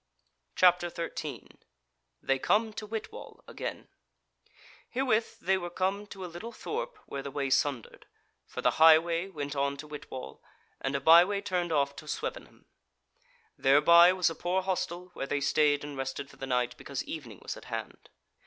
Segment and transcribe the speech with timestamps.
[0.55, 1.59] CHAPTER 13
[2.23, 3.87] They Come to Whitwall Again
[4.89, 8.07] Herewith they were come to a little thorp where the way sundered,
[8.47, 10.41] for the highway went on to Whitwall,
[10.79, 12.65] and a byway turned off to Swevenham.
[13.59, 17.37] Thereby was a poor hostel, where they stayed and rested for the night, because evening
[17.43, 18.09] was at hand.